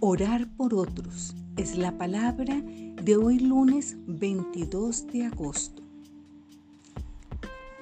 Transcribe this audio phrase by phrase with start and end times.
[0.00, 2.62] Orar por otros es la palabra
[3.02, 5.82] de hoy lunes 22 de agosto.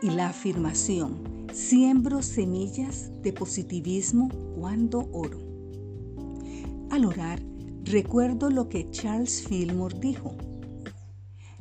[0.01, 5.39] Y la afirmación, siembro semillas de positivismo cuando oro.
[6.91, 7.43] Al orar,
[7.85, 10.35] recuerdo lo que Charles Fillmore dijo.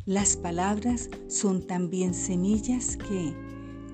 [0.06, 3.34] Las palabras son también semillas que,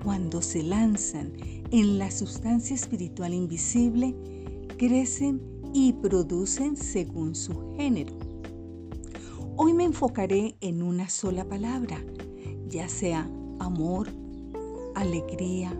[0.04, 1.32] cuando se lanzan
[1.72, 4.14] en la sustancia espiritual invisible,
[4.78, 8.14] crecen y producen según su género.
[9.56, 12.02] Hoy me enfocaré en una sola palabra,
[12.68, 14.08] ya sea amor,
[14.94, 15.78] alegría,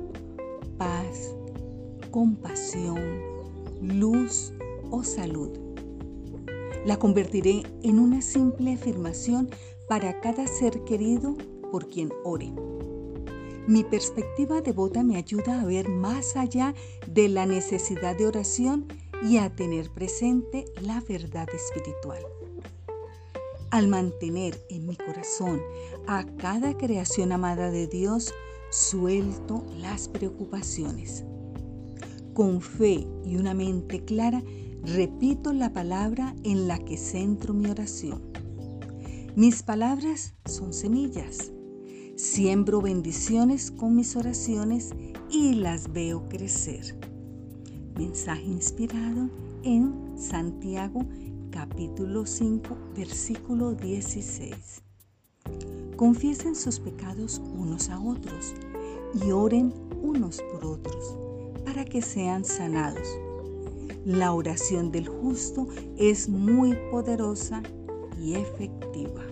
[0.79, 1.35] paz,
[2.11, 3.01] compasión,
[3.81, 4.53] luz
[4.91, 5.51] o salud.
[6.87, 9.51] La convertiré en una simple afirmación
[9.89, 11.37] para cada ser querido
[11.71, 12.53] por quien ore.
[13.67, 16.75] Mi perspectiva devota me ayuda a ver más allá
[17.07, 18.89] de la necesidad de oración
[19.23, 22.23] y a tener presente la verdad espiritual.
[23.71, 25.61] Al mantener en mi corazón
[26.07, 28.35] a cada creación amada de Dios,
[28.71, 31.25] suelto las preocupaciones.
[32.35, 34.43] Con fe y una mente clara,
[34.83, 38.33] repito la palabra en la que centro mi oración.
[39.37, 41.53] Mis palabras son semillas.
[42.17, 44.91] Siembro bendiciones con mis oraciones
[45.31, 47.12] y las veo crecer.
[48.03, 49.31] Mensaje inspirado
[49.63, 51.05] en Santiago
[51.53, 54.83] capítulo 5 versículo 16.
[55.95, 58.55] Confiesen sus pecados unos a otros
[59.25, 59.73] y oren
[60.03, 61.17] unos por otros
[61.65, 63.07] para que sean sanados.
[64.05, 67.63] La oración del justo es muy poderosa
[68.21, 69.23] y efectiva.